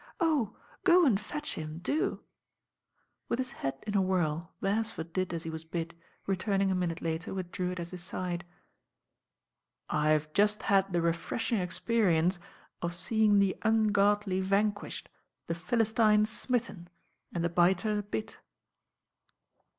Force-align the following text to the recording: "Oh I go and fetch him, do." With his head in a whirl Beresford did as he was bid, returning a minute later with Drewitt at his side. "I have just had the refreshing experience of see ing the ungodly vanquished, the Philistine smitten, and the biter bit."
"Oh 0.19 0.55
I 0.59 0.77
go 0.83 1.05
and 1.05 1.19
fetch 1.19 1.53
him, 1.53 1.77
do." 1.77 2.23
With 3.29 3.37
his 3.37 3.51
head 3.51 3.75
in 3.85 3.95
a 3.95 4.01
whirl 4.01 4.51
Beresford 4.59 5.13
did 5.13 5.31
as 5.31 5.43
he 5.43 5.51
was 5.51 5.63
bid, 5.63 5.93
returning 6.25 6.71
a 6.71 6.73
minute 6.73 7.01
later 7.03 7.35
with 7.35 7.51
Drewitt 7.51 7.79
at 7.79 7.91
his 7.91 8.01
side. 8.03 8.43
"I 9.91 10.09
have 10.09 10.33
just 10.33 10.63
had 10.63 10.91
the 10.91 11.03
refreshing 11.03 11.59
experience 11.59 12.39
of 12.81 12.95
see 12.95 13.25
ing 13.25 13.37
the 13.37 13.55
ungodly 13.61 14.41
vanquished, 14.41 15.07
the 15.45 15.53
Philistine 15.53 16.25
smitten, 16.25 16.89
and 17.31 17.43
the 17.43 17.49
biter 17.49 18.01
bit." 18.01 18.39